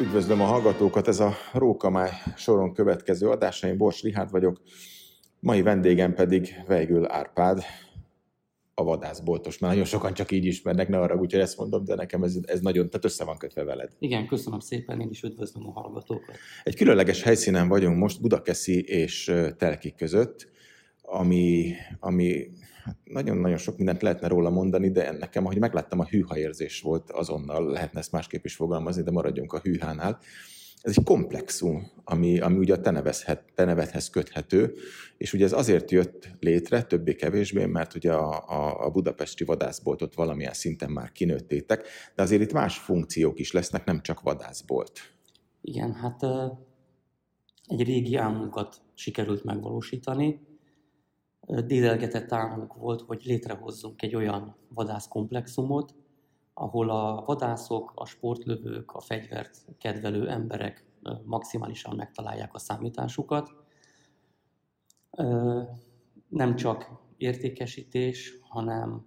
Üdvözlöm 0.00 0.40
a 0.40 0.44
hallgatókat, 0.44 1.08
ez 1.08 1.20
a 1.20 1.34
Rókamály 1.52 2.10
soron 2.36 2.72
következő 2.72 3.28
adása, 3.28 3.66
én 3.66 3.76
Bors 3.76 4.02
Rihárd 4.02 4.30
vagyok, 4.30 4.60
mai 5.40 5.62
vendégem 5.62 6.14
pedig 6.14 6.54
Vejgül 6.66 7.10
Árpád, 7.10 7.62
a 8.74 8.84
vadászboltos. 8.84 9.58
Már 9.58 9.70
nagyon 9.70 9.86
sokan 9.86 10.14
csak 10.14 10.30
így 10.32 10.44
ismernek, 10.44 10.88
ne 10.88 10.98
arra 10.98 11.14
úgy, 11.14 11.32
hogy 11.32 11.40
ezt 11.40 11.58
mondom, 11.58 11.84
de 11.84 11.94
nekem 11.94 12.22
ez, 12.22 12.34
ez 12.42 12.60
nagyon, 12.60 12.90
tehát 12.90 13.04
össze 13.04 13.24
van 13.24 13.38
kötve 13.38 13.64
veled. 13.64 13.92
Igen, 13.98 14.26
köszönöm 14.26 14.58
szépen, 14.58 15.00
én 15.00 15.10
is 15.10 15.22
üdvözlöm 15.22 15.66
a 15.66 15.80
hallgatókat. 15.80 16.36
Egy 16.62 16.76
különleges 16.76 17.22
helyszínen 17.22 17.68
vagyunk 17.68 17.98
most 17.98 18.20
Budakeszi 18.20 18.84
és 18.84 19.32
Telki 19.56 19.94
között, 19.94 20.48
ami, 21.10 21.72
ami 22.00 22.50
hát 22.84 22.96
nagyon-nagyon 23.04 23.56
sok 23.56 23.76
mindent 23.76 24.02
lehetne 24.02 24.28
róla 24.28 24.50
mondani, 24.50 24.90
de 24.90 25.12
nekem, 25.12 25.44
ahogy 25.44 25.58
megláttam, 25.58 25.98
a 25.98 26.06
hűha 26.06 26.38
érzés 26.38 26.80
volt 26.80 27.10
azonnal, 27.10 27.70
lehetne 27.70 27.98
ezt 27.98 28.12
másképp 28.12 28.44
is 28.44 28.54
fogalmazni, 28.54 29.02
de 29.02 29.10
maradjunk 29.10 29.52
a 29.52 29.58
hűhánál. 29.58 30.18
Ez 30.82 30.94
egy 30.98 31.04
komplexum, 31.04 31.90
ami, 32.04 32.40
ami 32.40 32.56
ugye 32.56 32.74
a 32.74 32.80
te 33.54 33.64
nevedhez 33.64 34.10
köthető, 34.10 34.74
és 35.18 35.32
ugye 35.32 35.44
ez 35.44 35.52
azért 35.52 35.90
jött 35.90 36.30
létre, 36.40 36.82
többé-kevésbé, 36.82 37.64
mert 37.66 37.94
ugye 37.94 38.12
a, 38.12 38.48
a, 38.48 38.86
a 38.86 38.90
budapesti 38.90 39.44
vadászboltot 39.44 40.14
valamilyen 40.14 40.52
szinten 40.52 40.90
már 40.90 41.12
kinőttétek, 41.12 41.86
de 42.14 42.22
azért 42.22 42.42
itt 42.42 42.52
más 42.52 42.78
funkciók 42.78 43.38
is 43.38 43.52
lesznek, 43.52 43.84
nem 43.84 44.02
csak 44.02 44.20
vadászbolt. 44.20 45.00
Igen, 45.60 45.92
hát 45.92 46.22
egy 47.66 47.82
régi 47.82 48.16
álmunkat 48.16 48.76
sikerült 48.94 49.44
megvalósítani, 49.44 50.40
dédelgetett 51.66 52.32
álmunk 52.32 52.74
volt, 52.74 53.00
hogy 53.00 53.22
létrehozzunk 53.24 54.02
egy 54.02 54.14
olyan 54.14 54.56
vadászkomplexumot, 54.68 55.94
ahol 56.54 56.90
a 56.90 57.24
vadászok, 57.26 57.92
a 57.94 58.06
sportlövők, 58.06 58.92
a 58.92 59.00
fegyvert 59.00 59.64
kedvelő 59.78 60.28
emberek 60.28 60.84
maximálisan 61.24 61.96
megtalálják 61.96 62.54
a 62.54 62.58
számításukat. 62.58 63.54
Nem 66.28 66.56
csak 66.56 66.90
értékesítés, 67.16 68.38
hanem 68.40 69.06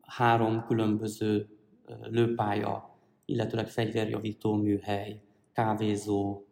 három 0.00 0.64
különböző 0.66 1.48
lőpálya, 2.02 2.98
illetőleg 3.24 3.68
fegyverjavító 3.68 4.54
műhely, 4.54 5.22
kávézó, 5.52 6.44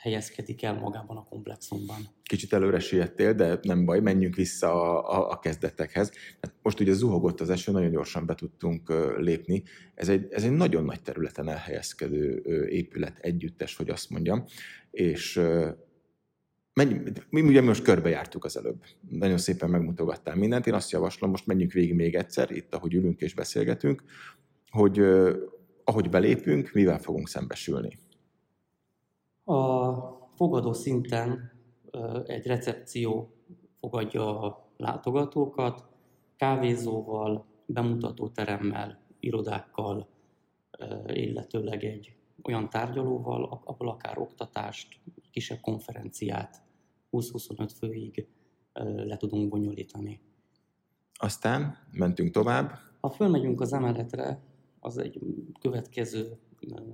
helyezkedik 0.00 0.62
el 0.62 0.74
magában 0.74 1.16
a 1.16 1.26
komplexumban. 1.28 1.96
Kicsit 2.22 2.52
előre 2.52 2.78
siettél, 2.78 3.34
de 3.34 3.58
nem 3.62 3.84
baj, 3.84 4.00
menjünk 4.00 4.34
vissza 4.34 4.72
a, 4.72 5.18
a, 5.18 5.30
a 5.30 5.38
kezdetekhez. 5.38 6.12
Hát 6.40 6.54
most 6.62 6.80
ugye 6.80 6.92
zuhogott 6.92 7.40
az 7.40 7.50
eső, 7.50 7.72
nagyon 7.72 7.90
gyorsan 7.90 8.26
be 8.26 8.34
tudtunk 8.34 8.92
lépni. 9.18 9.62
Ez 9.94 10.08
egy, 10.08 10.26
ez 10.30 10.44
egy 10.44 10.52
nagyon 10.52 10.84
nagy 10.84 11.02
területen 11.02 11.48
elhelyezkedő 11.48 12.42
épület, 12.68 13.18
együttes, 13.18 13.76
hogy 13.76 13.88
azt 13.88 14.10
mondjam, 14.10 14.44
és 14.90 15.40
Menj, 16.74 16.96
mi 17.30 17.40
ugye 17.40 17.60
most 17.60 17.82
körbejártuk 17.82 18.44
az 18.44 18.56
előbb. 18.56 18.82
Nagyon 19.10 19.38
szépen 19.38 19.70
megmutogattál 19.70 20.36
mindent. 20.36 20.66
Én 20.66 20.74
azt 20.74 20.90
javaslom, 20.90 21.30
most 21.30 21.46
menjünk 21.46 21.72
végig 21.72 21.94
még 21.94 22.14
egyszer, 22.14 22.50
itt, 22.50 22.74
ahogy 22.74 22.94
ülünk 22.94 23.20
és 23.20 23.34
beszélgetünk, 23.34 24.02
hogy 24.70 25.00
ahogy 25.84 26.08
belépünk, 26.08 26.72
mivel 26.72 26.98
fogunk 26.98 27.28
szembesülni. 27.28 27.98
A 29.44 29.92
fogadó 30.34 30.72
szinten 30.72 31.52
egy 32.26 32.46
recepció 32.46 33.34
fogadja 33.80 34.40
a 34.40 34.68
látogatókat, 34.76 35.88
kávézóval, 36.36 37.46
bemutatóteremmel, 37.66 39.00
irodákkal, 39.20 40.08
illetőleg 41.06 41.84
egy 41.84 42.16
olyan 42.42 42.68
tárgyalóval, 42.68 43.62
ahol 43.64 43.88
akár 43.88 44.18
oktatást, 44.18 45.00
kisebb 45.30 45.60
konferenciát 45.60 46.62
20-25 47.12 47.70
főig 47.78 48.28
le 48.82 49.16
tudunk 49.16 49.48
bonyolítani. 49.48 50.20
Aztán 51.14 51.76
mentünk 51.92 52.30
tovább. 52.30 52.78
Ha 53.00 53.10
fölmegyünk 53.10 53.60
az 53.60 53.72
emeletre, 53.72 54.42
az 54.80 54.98
egy 54.98 55.20
következő 55.60 56.38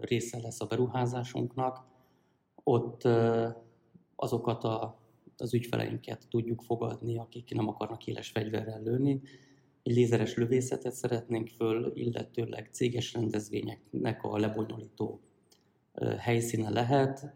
része 0.01 0.41
lesz 0.41 0.61
a 0.61 0.67
beruházásunknak, 0.67 1.84
ott 2.69 3.09
azokat 4.16 4.65
a, 4.65 5.00
az 5.37 5.54
ügyfeleinket 5.54 6.27
tudjuk 6.28 6.62
fogadni, 6.62 7.19
akik 7.19 7.54
nem 7.54 7.69
akarnak 7.69 8.06
éles 8.06 8.31
fegyverrel 8.31 8.82
lőni. 8.82 9.21
Egy 9.82 9.94
lézeres 9.94 10.34
lövészetet 10.34 10.93
szeretnénk 10.93 11.49
föl, 11.49 11.93
illetőleg 11.94 12.69
céges 12.72 13.12
rendezvényeknek 13.12 14.22
a 14.22 14.38
lebonyolító 14.38 15.21
helyszíne 16.19 16.71
lehet. 16.71 17.34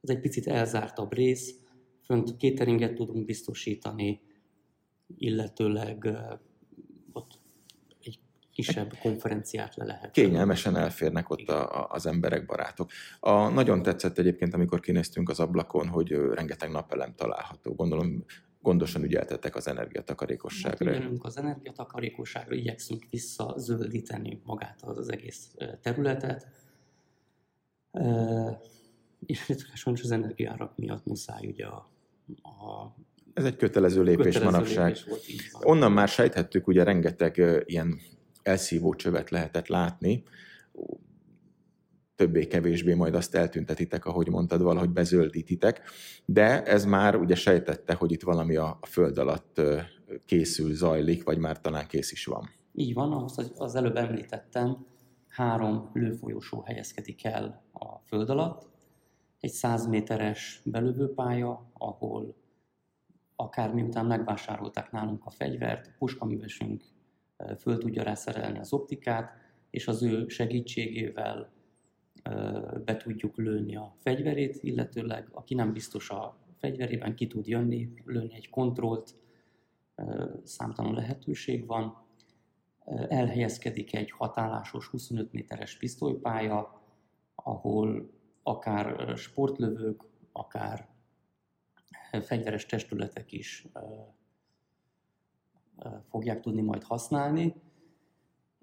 Ez 0.00 0.10
egy 0.10 0.20
picit 0.20 0.46
elzártabb 0.46 1.12
rész, 1.12 1.60
fönt 2.04 2.36
kéteringet 2.36 2.94
tudunk 2.94 3.24
biztosítani, 3.24 4.20
illetőleg 5.16 6.08
kisebb 8.52 8.92
konferenciát 9.00 9.76
le 9.76 9.84
lehet. 9.84 10.10
Kényelmesen 10.10 10.76
elférnek 10.76 11.30
ott 11.30 11.48
a, 11.48 11.80
a, 11.80 11.88
az 11.90 12.06
emberek, 12.06 12.46
barátok. 12.46 12.90
A, 13.20 13.48
nagyon 13.48 13.82
tetszett 13.82 14.18
egyébként, 14.18 14.54
amikor 14.54 14.80
kinéztünk 14.80 15.28
az 15.28 15.40
ablakon, 15.40 15.88
hogy 15.88 16.12
rengeteg 16.12 16.70
napelem 16.70 17.14
található. 17.14 17.74
Gondolom, 17.74 18.24
gondosan 18.60 19.02
ügyeltettek 19.02 19.56
az 19.56 19.68
energiatakarékosságra. 19.68 20.92
Hát 20.92 21.10
az 21.18 21.36
energiatakarékosságra, 21.36 22.54
igyekszünk 22.54 23.06
visszazöldíteni 23.10 24.40
magát 24.44 24.82
az 24.82 25.12
egész 25.12 25.54
területet. 25.80 26.46
És 29.26 29.52
sajnos 29.74 30.02
az 30.02 30.10
energiárak 30.10 30.76
miatt 30.76 31.06
muszáj 31.06 31.46
ugye 31.46 31.66
a, 31.66 31.90
a 32.42 32.94
ez 33.34 33.44
egy 33.44 33.56
kötelező 33.56 34.02
lépés 34.02 34.24
kötelező 34.24 34.44
manapság. 34.44 34.86
Lépés 34.86 35.50
volt, 35.50 35.64
Onnan 35.64 35.92
már 35.92 36.08
sejthettük, 36.08 36.66
ugye 36.66 36.82
rengeteg 36.82 37.42
ilyen 37.64 38.00
elszívó 38.42 38.94
csövet 38.94 39.30
lehetett 39.30 39.66
látni, 39.66 40.22
többé-kevésbé 42.16 42.94
majd 42.94 43.14
azt 43.14 43.34
eltüntetitek, 43.34 44.06
ahogy 44.06 44.28
mondtad, 44.28 44.62
valahogy 44.62 44.90
bezöldítitek, 44.90 45.82
de 46.24 46.62
ez 46.62 46.84
már 46.84 47.16
ugye 47.16 47.34
sejtette, 47.34 47.94
hogy 47.94 48.12
itt 48.12 48.22
valami 48.22 48.56
a, 48.56 48.78
föld 48.88 49.18
alatt 49.18 49.60
készül, 50.26 50.74
zajlik, 50.74 51.24
vagy 51.24 51.38
már 51.38 51.60
talán 51.60 51.86
kész 51.86 52.12
is 52.12 52.24
van. 52.24 52.50
Így 52.74 52.94
van, 52.94 53.12
az, 53.12 53.52
az 53.56 53.74
előbb 53.74 53.96
említettem, 53.96 54.86
három 55.28 55.90
lőfolyósó 55.92 56.60
helyezkedik 56.60 57.24
el 57.24 57.64
a 57.72 57.98
föld 58.06 58.30
alatt, 58.30 58.70
egy 59.40 59.50
100 59.50 59.86
méteres 59.86 60.62
belövőpálya, 60.64 61.70
ahol 61.72 62.34
akár 63.36 63.74
miután 63.74 64.06
megvásárolták 64.06 64.90
nálunk 64.90 65.24
a 65.24 65.30
fegyvert, 65.30 65.86
a 65.86 65.90
puskaművesünk 65.98 66.82
föl 67.58 67.78
tudja 67.78 68.02
rá 68.02 68.14
szerelni 68.14 68.58
az 68.58 68.72
optikát, 68.72 69.32
és 69.70 69.88
az 69.88 70.02
ő 70.02 70.28
segítségével 70.28 71.52
be 72.84 72.96
tudjuk 72.96 73.36
lőni 73.36 73.76
a 73.76 73.94
fegyverét, 73.98 74.58
illetőleg 74.62 75.28
aki 75.32 75.54
nem 75.54 75.72
biztos 75.72 76.10
a 76.10 76.36
fegyverében, 76.58 77.14
ki 77.14 77.26
tud 77.26 77.46
jönni, 77.46 77.92
lőni 78.04 78.34
egy 78.34 78.50
kontrollt, 78.50 79.14
számtalan 80.42 80.94
lehetőség 80.94 81.66
van. 81.66 82.04
Elhelyezkedik 83.08 83.94
egy 83.94 84.10
hatállásos 84.10 84.86
25 84.86 85.32
méteres 85.32 85.76
pisztolypálya, 85.76 86.82
ahol 87.34 88.10
akár 88.42 89.16
sportlövők, 89.16 90.02
akár 90.32 90.88
fegyveres 92.20 92.66
testületek 92.66 93.32
is 93.32 93.66
fogják 96.08 96.40
tudni 96.40 96.60
majd 96.60 96.82
használni, 96.82 97.54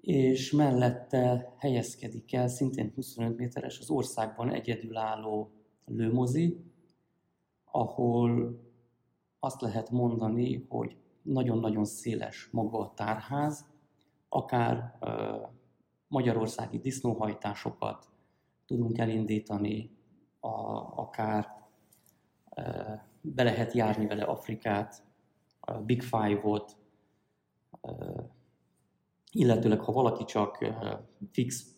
és 0.00 0.52
mellette 0.52 1.54
helyezkedik 1.58 2.32
el 2.32 2.48
szintén 2.48 2.92
25 2.94 3.36
méteres 3.36 3.78
az 3.78 3.90
országban 3.90 4.52
egyedülálló 4.52 5.50
lőmozi, 5.84 6.64
ahol 7.64 8.60
azt 9.38 9.60
lehet 9.60 9.90
mondani, 9.90 10.66
hogy 10.68 10.96
nagyon-nagyon 11.22 11.84
széles 11.84 12.48
maga 12.52 12.78
a 12.78 12.94
tárház, 12.94 13.68
akár 14.28 14.98
magyarországi 16.08 16.78
disznóhajtásokat 16.78 18.08
tudunk 18.66 18.98
elindítani, 18.98 19.90
a, 20.40 20.48
akár 21.00 21.58
be 23.20 23.42
lehet 23.42 23.72
járni 23.72 24.06
vele 24.06 24.22
Afrikát, 24.22 25.02
a 25.60 25.72
Big 25.72 26.02
Five-ot, 26.02 26.76
illetőleg 29.32 29.80
ha 29.80 29.92
valaki 29.92 30.24
csak 30.24 30.64
fix 31.32 31.74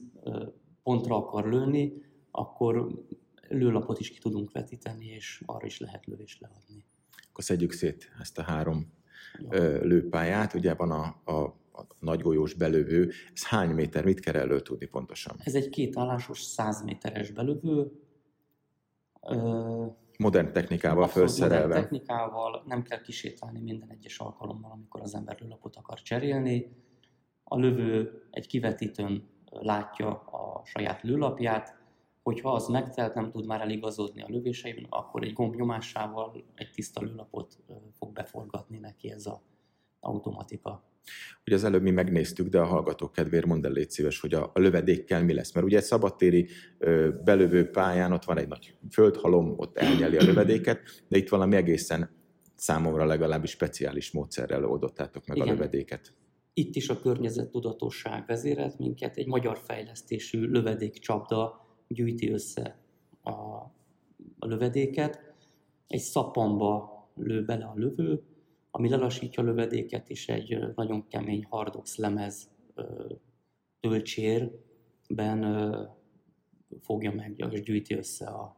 pontra 0.82 1.16
akar 1.16 1.48
lőni, 1.48 1.92
akkor 2.30 3.04
lőlapot 3.48 4.00
is 4.00 4.10
ki 4.10 4.18
tudunk 4.18 4.52
vetíteni, 4.52 5.06
és 5.06 5.42
arra 5.46 5.66
is 5.66 5.78
lehet 5.78 6.06
lövést 6.06 6.40
leadni. 6.40 6.84
Akkor 7.30 7.44
szedjük 7.44 7.72
szét 7.72 8.10
ezt 8.20 8.38
a 8.38 8.42
három 8.42 8.92
Jó. 9.38 9.48
lőpályát. 9.80 10.54
Ugye 10.54 10.74
van 10.74 10.90
a, 10.90 11.32
a 11.32 11.60
a 11.72 11.86
nagygolyós 11.98 12.54
belövő, 12.54 13.10
ez 13.34 13.44
hány 13.44 13.70
méter, 13.70 14.04
mit 14.04 14.20
kell 14.20 14.34
erről 14.34 14.62
tudni 14.62 14.86
pontosan? 14.86 15.36
Ez 15.38 15.54
egy 15.54 15.68
kétállásos 15.68 16.42
100 16.42 16.82
méteres 16.82 17.30
belövő. 17.30 17.92
Modern 20.22 20.52
technikával 20.52 21.08
felszerelve. 21.08 21.66
Modern 21.66 21.80
technikával 21.80 22.62
nem 22.66 22.82
kell 22.82 23.00
kisétálni 23.00 23.60
minden 23.60 23.90
egyes 23.90 24.18
alkalommal, 24.18 24.70
amikor 24.70 25.00
az 25.00 25.14
ember 25.14 25.40
lőlapot 25.40 25.76
akar 25.76 26.02
cserélni. 26.02 26.76
A 27.44 27.58
lövő 27.58 28.22
egy 28.30 28.46
kivetítőn 28.46 29.28
látja 29.50 30.08
a 30.10 30.62
saját 30.64 31.02
lőlapját, 31.02 31.76
hogyha 32.22 32.52
az 32.52 32.68
megtelt, 32.68 33.14
nem 33.14 33.30
tud 33.30 33.46
már 33.46 33.60
eligazodni 33.60 34.22
a 34.22 34.28
lövéseiben, 34.28 34.86
akkor 34.88 35.22
egy 35.22 35.32
gombnyomásával 35.32 36.44
egy 36.54 36.70
tiszta 36.70 37.02
lőlapot 37.02 37.58
fog 37.92 38.12
beforgatni 38.12 38.78
neki 38.78 39.10
ez 39.10 39.26
az 39.26 39.51
automatika. 40.02 40.90
Ugye 41.46 41.56
az 41.56 41.64
előbb 41.64 41.82
mi 41.82 41.90
megnéztük, 41.90 42.48
de 42.48 42.60
a 42.60 42.64
hallgatók 42.64 43.12
kedvéért 43.12 43.46
mondd 43.46 43.66
el 43.66 43.72
légy 43.72 43.90
szíves, 43.90 44.20
hogy 44.20 44.34
a, 44.34 44.50
a 44.54 44.60
lövedékkel 44.60 45.24
mi 45.24 45.34
lesz. 45.34 45.54
Mert 45.54 45.66
ugye 45.66 45.76
egy 45.76 45.84
szabadtéri 45.84 46.48
ö, 46.78 47.10
belövő 47.24 47.70
pályán 47.70 48.12
ott 48.12 48.24
van 48.24 48.38
egy 48.38 48.48
nagy 48.48 48.74
földhalom, 48.90 49.54
ott 49.56 49.76
elnyeli 49.76 50.16
a 50.16 50.22
lövedéket, 50.22 50.80
de 51.08 51.16
itt 51.16 51.28
valami 51.28 51.56
egészen 51.56 52.10
számomra 52.54 53.04
legalábbis 53.04 53.50
speciális 53.50 54.10
módszerrel 54.10 54.64
oldottátok 54.64 55.26
meg 55.26 55.36
Igen. 55.36 55.48
a 55.48 55.52
lövedéket. 55.52 56.14
Itt 56.54 56.74
is 56.74 56.88
a 56.88 57.00
környezettudatosság 57.00 58.26
vezérelt 58.26 58.78
minket, 58.78 59.16
egy 59.16 59.26
magyar 59.26 59.58
fejlesztésű 59.58 60.46
lövedékcsapda 60.46 61.66
gyűjti 61.88 62.30
össze 62.30 62.78
a, 63.22 63.30
a 64.38 64.46
lövedéket, 64.46 65.34
egy 65.86 66.00
szapamba 66.00 66.90
lő 67.16 67.44
bele 67.44 67.64
a 67.64 67.72
lövő, 67.76 68.22
ami 68.74 68.88
lelassítja 68.88 69.42
a 69.42 69.46
lövedéket, 69.46 70.10
és 70.10 70.28
egy 70.28 70.58
nagyon 70.74 71.08
kemény 71.08 71.46
hardox 71.50 71.96
lemez 71.96 72.50
töltsérben 73.80 75.40
fogja 76.80 77.12
meg, 77.12 77.44
és 77.50 77.62
gyűjti 77.62 77.94
össze 77.94 78.26
a 78.26 78.56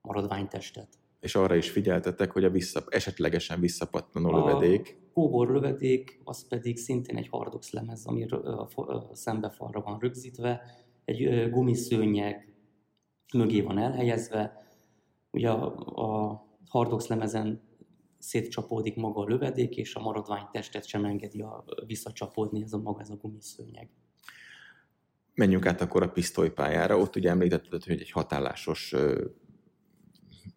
maradványtestet. 0.00 0.88
És 1.20 1.34
arra 1.34 1.54
is 1.54 1.70
figyeltetek, 1.70 2.30
hogy 2.30 2.44
a 2.44 2.50
vissza, 2.50 2.84
esetlegesen 2.88 3.60
visszapattanó 3.60 4.28
a 4.28 4.38
lövedék. 4.38 4.98
A 5.08 5.12
kóbor 5.12 5.50
lövedék, 5.50 6.20
az 6.24 6.48
pedig 6.48 6.76
szintén 6.76 7.16
egy 7.16 7.28
hardox 7.28 7.70
lemez, 7.72 8.06
ami 8.06 8.26
szembefalra 9.12 9.80
van 9.80 9.98
rögzítve, 9.98 10.62
egy 11.04 11.50
gumiszőnyeg 11.50 12.54
mögé 13.34 13.60
van 13.60 13.78
elhelyezve. 13.78 14.66
Ugye 15.30 15.50
a, 15.50 15.74
a 16.20 16.42
hardox 16.68 17.06
lemezen 17.06 17.60
szétcsapódik 18.24 18.96
maga 18.96 19.20
a 19.20 19.28
lövedék, 19.28 19.76
és 19.76 19.94
a 19.94 20.00
maradvány 20.00 20.48
testet 20.52 20.86
sem 20.86 21.04
engedi 21.04 21.40
a, 21.40 21.64
visszacsapódni 21.86 22.62
ez 22.62 22.72
a 22.72 22.78
maga, 22.78 23.00
ez 23.00 23.10
a 23.10 23.16
gumiszőnyeg. 23.16 23.88
Menjünk 25.34 25.66
át 25.66 25.80
akkor 25.80 26.02
a 26.02 26.10
pisztolypályára. 26.10 26.98
Ott 26.98 27.16
ugye 27.16 27.30
említetted, 27.30 27.84
hogy 27.84 28.00
egy 28.00 28.10
hatállásos 28.10 28.92
ö, 28.92 29.24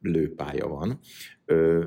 lőpálya 0.01 0.67
van. 0.67 0.99
Ö, 1.45 1.85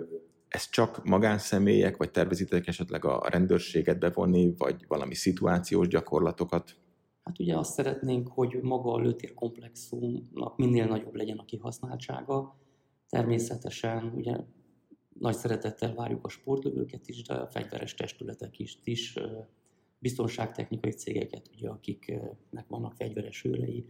ez 0.48 0.68
csak 0.68 1.04
magánszemélyek, 1.04 1.96
vagy 1.96 2.10
tervezitek 2.10 2.66
esetleg 2.66 3.04
a 3.04 3.28
rendőrséget 3.28 3.98
bevonni, 3.98 4.54
vagy 4.58 4.84
valami 4.88 5.14
szituációs 5.14 5.88
gyakorlatokat? 5.88 6.76
Hát 7.24 7.38
ugye 7.38 7.58
azt 7.58 7.72
szeretnénk, 7.72 8.28
hogy 8.28 8.58
maga 8.62 8.92
a 8.92 8.98
lőtér 8.98 9.34
komplexumnak 9.34 10.56
minél 10.56 10.86
nagyobb 10.86 11.14
legyen 11.14 11.38
a 11.38 11.44
kihasználtsága. 11.44 12.58
Természetesen 13.08 14.12
ugye 14.16 14.36
nagy 15.18 15.34
szeretettel 15.34 15.94
várjuk 15.94 16.24
a 16.24 16.28
sportlövőket 16.28 17.08
is, 17.08 17.22
de 17.22 17.34
a 17.34 17.46
fegyveres 17.46 17.94
testületek 17.94 18.58
is, 18.58 18.78
is 18.84 19.18
biztonságtechnikai 19.98 20.90
cégeket, 20.90 21.50
ugye, 21.54 21.68
akiknek 21.68 22.68
vannak 22.68 22.94
fegyveres 22.94 23.44
őrei, 23.44 23.84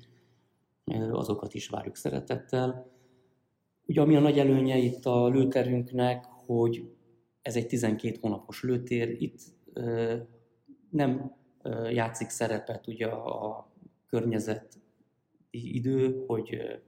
azokat 1.11 1.55
is 1.55 1.69
várjuk 1.69 1.97
szeretettel. 1.97 2.91
Ugye 3.87 4.01
ami 4.01 4.17
a 4.17 4.21
nagy 4.21 4.39
előnye 4.39 4.77
itt 4.77 5.05
a 5.05 5.29
lőterünknek, 5.29 6.25
hogy 6.25 6.91
ez 7.43 7.57
egy 7.57 7.67
12 7.67 8.19
hónapos 8.21 8.63
lőtér, 8.63 9.23
itt 9.23 9.41
nem 10.91 11.37
játszik 11.91 12.29
szerepet 12.29 12.87
ugye 12.87 13.07
a 13.07 13.69
környezet 14.07 14.79
idő, 15.51 16.25
hogy 16.27 16.81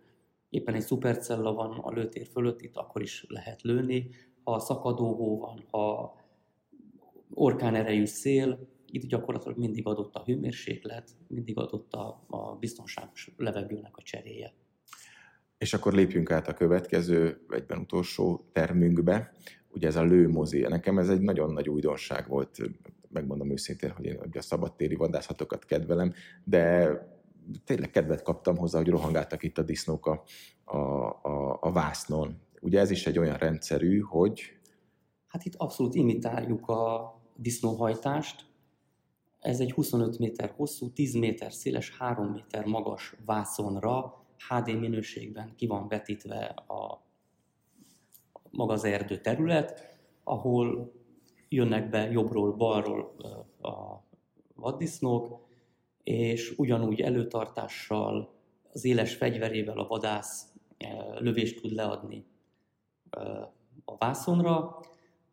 éppen 0.52 0.74
egy 0.74 0.82
szupercella 0.82 1.52
van 1.52 1.78
a 1.78 1.90
lőtér 1.90 2.26
fölött, 2.26 2.60
itt 2.62 2.76
akkor 2.76 3.02
is 3.02 3.24
lehet 3.28 3.62
lőni. 3.62 4.10
Ha 4.44 4.58
szakadó 4.58 5.14
hó 5.14 5.38
van, 5.38 5.64
ha 5.70 6.16
orkán 7.34 7.74
erejű 7.74 8.04
szél, 8.04 8.68
itt 8.86 9.06
gyakorlatilag 9.06 9.58
mindig 9.58 9.86
adott 9.86 10.14
a 10.14 10.22
hőmérséklet, 10.26 11.10
mindig 11.28 11.58
adott 11.58 11.92
a, 11.92 12.24
a 12.26 12.56
biztonságos 12.56 13.32
levegőnek 13.36 13.96
a 13.96 14.02
cseréje. 14.02 14.54
És 15.58 15.74
akkor 15.74 15.92
lépjünk 15.92 16.30
át 16.30 16.48
a 16.48 16.54
következő, 16.54 17.46
egyben 17.48 17.78
utolsó 17.78 18.48
termünkbe. 18.52 19.32
Ugye 19.68 19.86
ez 19.86 19.96
a 19.96 20.02
lőmozi. 20.02 20.60
Nekem 20.60 20.98
ez 20.98 21.08
egy 21.08 21.20
nagyon 21.20 21.52
nagy 21.52 21.68
újdonság 21.68 22.28
volt, 22.28 22.58
megmondom 23.08 23.50
őszintén, 23.50 23.90
hogy 23.90 24.04
én 24.04 24.18
a 24.32 24.40
szabadtéri 24.40 24.94
vadászatokat 24.94 25.64
kedvelem, 25.64 26.12
de 26.44 26.90
tényleg 27.64 27.90
kedvet 27.90 28.22
kaptam 28.22 28.56
hozzá, 28.56 28.78
hogy 28.78 28.88
rohangáltak 28.88 29.42
itt 29.42 29.58
a 29.58 29.62
disznók 29.62 30.06
a, 30.06 30.22
a, 30.64 30.76
a, 30.76 31.58
a 31.60 31.72
vásznon. 31.72 32.40
Ugye 32.60 32.80
ez 32.80 32.90
is 32.90 33.06
egy 33.06 33.18
olyan 33.18 33.36
rendszerű, 33.36 34.00
hogy... 34.00 34.42
Hát 35.26 35.44
itt 35.44 35.54
abszolút 35.54 35.94
imitáljuk 35.94 36.68
a 36.68 37.14
disznóhajtást. 37.36 38.44
Ez 39.38 39.60
egy 39.60 39.72
25 39.72 40.18
méter 40.18 40.52
hosszú, 40.56 40.92
10 40.92 41.14
méter 41.14 41.52
széles, 41.52 41.96
3 41.98 42.26
méter 42.26 42.64
magas 42.64 43.14
vászonra 43.24 44.24
HD 44.48 44.78
minőségben 44.78 45.54
ki 45.56 45.66
van 45.66 45.88
vetítve 45.88 46.44
a 46.66 47.02
maga 48.50 48.72
az 48.72 48.84
erdő 48.84 49.20
terület, 49.20 49.98
ahol 50.24 50.92
jönnek 51.48 51.90
be 51.90 52.10
jobbról, 52.10 52.52
balról 52.52 53.14
a 53.62 54.02
vaddisznók, 54.54 55.40
és 56.04 56.54
ugyanúgy 56.56 57.00
előtartással, 57.00 58.32
az 58.72 58.84
éles 58.84 59.14
fegyverével 59.14 59.78
a 59.78 59.86
vadász 59.86 60.52
lövést 61.18 61.60
tud 61.60 61.72
leadni 61.72 62.26
a 63.84 63.96
vászonra. 63.98 64.80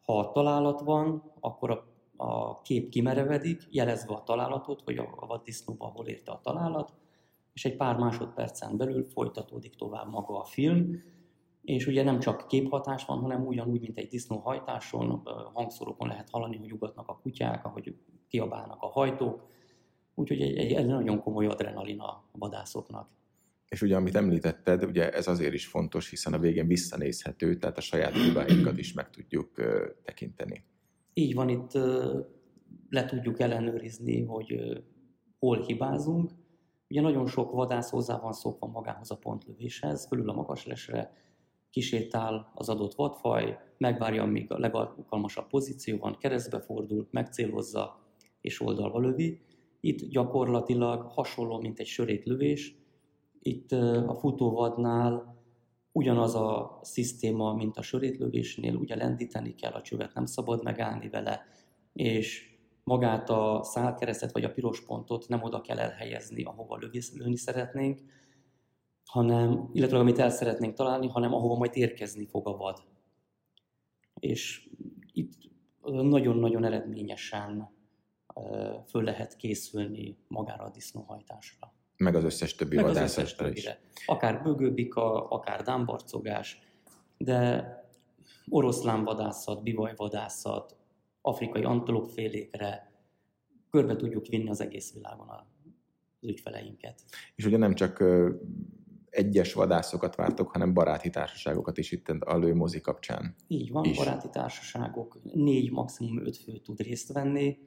Ha 0.01 0.31
találat 0.31 0.81
van, 0.81 1.33
akkor 1.39 1.71
a, 1.71 1.85
a 2.23 2.61
kép 2.61 2.89
kimerevedik, 2.89 3.67
jelezve 3.69 4.13
a 4.13 4.23
találatot, 4.23 4.81
hogy 4.81 4.97
a, 4.97 5.13
a 5.15 5.25
vaddisznóban 5.25 5.91
hol 5.91 6.07
érte 6.07 6.31
a 6.31 6.39
találat, 6.43 6.93
és 7.53 7.65
egy 7.65 7.75
pár 7.75 7.97
másodpercen 7.97 8.77
belül 8.77 9.03
folytatódik 9.03 9.75
tovább 9.75 10.09
maga 10.09 10.39
a 10.39 10.43
film, 10.43 11.01
és 11.61 11.87
ugye 11.87 12.03
nem 12.03 12.19
csak 12.19 12.47
képhatás 12.47 13.05
van, 13.05 13.19
hanem 13.19 13.47
ugyanúgy, 13.47 13.81
mint 13.81 13.97
egy 13.97 14.07
disznóhajtáson, 14.07 15.21
hangszorokon 15.53 16.07
lehet 16.07 16.29
hallani, 16.29 16.57
hogy 16.57 16.71
ugatnak 16.71 17.07
a 17.07 17.19
kutyák, 17.21 17.65
ahogy 17.65 17.95
kiabálnak 18.27 18.81
a 18.81 18.87
hajtók, 18.87 19.47
úgyhogy 20.19 20.41
egy, 20.41 20.57
egy, 20.57 20.71
egy 20.71 20.85
nagyon 20.85 21.19
komoly 21.19 21.45
adrenalin 21.45 21.99
a 21.99 22.23
vadászoknak. 22.31 23.09
És 23.67 23.81
ugye, 23.81 23.95
amit 23.95 24.15
említetted, 24.15 24.83
ugye 24.83 25.11
ez 25.11 25.27
azért 25.27 25.53
is 25.53 25.67
fontos, 25.67 26.09
hiszen 26.09 26.33
a 26.33 26.39
végén 26.39 26.67
visszanézhető, 26.67 27.55
tehát 27.55 27.77
a 27.77 27.81
saját 27.81 28.13
hibáinkat 28.25 28.77
is 28.77 28.93
meg 28.93 29.09
tudjuk 29.09 29.51
tekinteni. 30.03 30.63
Így 31.13 31.33
van, 31.33 31.49
itt 31.49 31.73
uh, 31.73 32.25
le 32.89 33.05
tudjuk 33.05 33.39
ellenőrizni, 33.39 34.23
hogy 34.23 34.83
hol 35.39 35.61
hibázunk. 35.61 36.31
Ugye 36.89 37.01
nagyon 37.01 37.27
sok 37.27 37.51
vadász 37.51 37.89
hozzá 37.89 38.19
van 38.19 38.33
szokva 38.33 38.67
magához 38.67 39.11
a 39.11 39.17
pontlövéshez, 39.17 40.07
fölül 40.07 40.29
a 40.29 40.33
magaslesre 40.33 41.13
kisétál 41.69 42.51
az 42.53 42.69
adott 42.69 42.93
vadfaj, 42.93 43.57
megvárja, 43.77 44.23
amíg 44.23 44.51
a 44.51 44.59
legalkalmasabb 44.59 45.47
pozíció 45.47 45.97
van, 45.97 46.17
keresztbe 46.19 46.59
fordul, 46.59 47.07
megcélozza 47.11 47.99
és 48.41 48.61
oldalba 48.61 48.99
lövi. 48.99 49.41
Itt 49.79 50.09
gyakorlatilag 50.09 51.01
hasonló, 51.01 51.59
mint 51.59 51.79
egy 51.79 51.87
sörétlövés, 51.87 52.75
itt 53.41 53.71
a 54.07 54.15
futóvadnál 54.19 55.37
ugyanaz 55.91 56.35
a 56.35 56.79
szisztéma, 56.81 57.53
mint 57.53 57.77
a 57.77 57.81
sörétlövésnél, 57.81 58.75
ugye 58.75 58.95
lendíteni 58.95 59.55
kell 59.55 59.71
a 59.71 59.81
csövet, 59.81 60.13
nem 60.13 60.25
szabad 60.25 60.63
megállni 60.63 61.09
vele, 61.09 61.45
és 61.93 62.57
magát 62.83 63.29
a 63.29 63.59
szálkeresztet 63.63 64.31
vagy 64.31 64.43
a 64.43 64.51
piros 64.51 64.85
pontot 64.85 65.27
nem 65.27 65.43
oda 65.43 65.61
kell 65.61 65.77
elhelyezni, 65.77 66.43
ahova 66.43 66.77
lőni 67.13 67.37
szeretnénk, 67.37 68.01
hanem, 69.05 69.69
illetve 69.73 69.97
amit 69.97 70.19
el 70.19 70.29
szeretnénk 70.29 70.73
találni, 70.73 71.07
hanem 71.07 71.33
ahova 71.33 71.55
majd 71.57 71.71
érkezni 71.73 72.25
fog 72.25 72.47
a 72.47 72.57
vad. 72.57 72.77
És 74.19 74.69
itt 75.13 75.33
nagyon-nagyon 75.81 76.63
eredményesen 76.63 77.69
föl 78.89 79.03
lehet 79.03 79.35
készülni 79.35 80.17
magára 80.27 80.63
a 80.63 80.69
disznóhajtásra 80.69 81.73
meg 81.99 82.15
az 82.15 82.23
összes 82.23 82.55
többi 82.55 82.75
meg 82.75 82.85
vadászatra 82.85 83.49
is. 83.49 83.69
Akár 84.05 84.43
bögőbika, 84.43 85.27
akár 85.27 85.61
dámbarcogás, 85.61 86.61
de 87.17 87.67
oroszlán 88.49 89.03
vadászat, 89.03 89.63
bivajvadászat, 89.63 90.75
afrikai 91.21 91.63
antilopfélékre, 91.63 92.91
körbe 93.69 93.95
tudjuk 93.95 94.27
vinni 94.27 94.49
az 94.49 94.61
egész 94.61 94.93
világon 94.93 95.29
az 95.29 95.43
ügyfeleinket. 96.21 97.03
És 97.35 97.45
ugye 97.45 97.57
nem 97.57 97.73
csak 97.73 98.03
egyes 99.09 99.53
vadászokat 99.53 100.15
vártok, 100.15 100.51
hanem 100.51 100.73
baráti 100.73 101.09
társaságokat 101.09 101.77
is 101.77 101.91
itt 101.91 102.07
a 102.09 102.37
lőmozi 102.37 102.81
kapcsán. 102.81 103.35
Így 103.47 103.71
van, 103.71 103.83
is. 103.83 103.97
baráti 103.97 104.29
társaságok, 104.29 105.19
négy, 105.33 105.71
maximum 105.71 106.25
öt 106.25 106.37
fő 106.37 106.57
tud 106.57 106.81
részt 106.81 107.13
venni, 107.13 107.57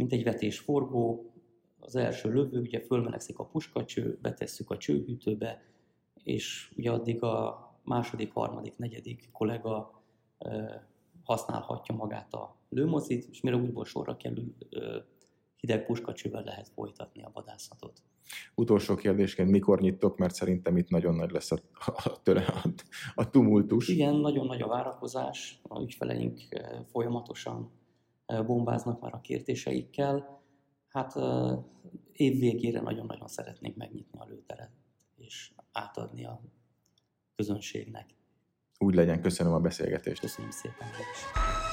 mint 0.00 0.12
egy 0.12 0.24
vetésforgó, 0.24 1.32
az 1.78 1.96
első 1.96 2.32
lövő, 2.32 2.60
ugye 2.60 2.80
fölmelegszik 2.80 3.38
a 3.38 3.44
puskacső, 3.44 4.18
betesszük 4.22 4.70
a 4.70 4.76
csőhűtőbe, 4.76 5.62
és 6.22 6.72
ugye 6.76 6.90
addig 6.90 7.22
a 7.22 7.64
második, 7.84 8.32
harmadik, 8.32 8.76
negyedik 8.76 9.28
kollega 9.32 10.02
használhatja 11.22 11.94
magát 11.94 12.34
a 12.34 12.56
lőmozit, 12.68 13.26
és 13.30 13.40
mire 13.40 13.56
újból 13.56 13.84
sorra 13.84 14.16
kerül, 14.16 14.54
hideg 15.56 15.86
puskacsővel 15.86 16.42
lehet 16.42 16.68
folytatni 16.68 17.22
a 17.22 17.30
vadászatot. 17.32 18.02
Utolsó 18.54 18.94
kérdésként, 18.94 19.50
mikor 19.50 19.80
nyitok, 19.80 20.18
mert 20.18 20.34
szerintem 20.34 20.76
itt 20.76 20.88
nagyon 20.88 21.14
nagy 21.14 21.30
lesz 21.30 21.50
a, 21.50 21.58
a, 21.86 22.22
töre, 22.22 22.44
a, 22.46 22.68
a 23.14 23.30
tumultus. 23.30 23.88
Igen, 23.88 24.14
nagyon 24.14 24.46
nagy 24.46 24.62
a 24.62 24.68
várakozás, 24.68 25.60
a 25.62 25.80
ügyfeleink 25.80 26.40
folyamatosan 26.86 27.79
bombáznak 28.46 29.00
már 29.00 29.14
a 29.14 29.20
kértéseikkel. 29.20 30.42
Hát 30.88 31.14
év 32.12 32.38
végére 32.38 32.80
nagyon-nagyon 32.80 33.28
szeretnénk 33.28 33.76
megnyitni 33.76 34.18
a 34.18 34.24
lőteret, 34.24 34.70
és 35.16 35.52
átadni 35.72 36.24
a 36.24 36.40
közönségnek. 37.36 38.14
Úgy 38.78 38.94
legyen, 38.94 39.20
köszönöm 39.20 39.52
a 39.52 39.60
beszélgetést. 39.60 40.20
Köszönöm 40.20 40.50
szépen. 40.50 40.88
is. 40.88 41.69